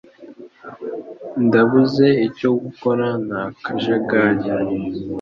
[1.45, 4.49] Ndabuze icyo gukora nakajagari.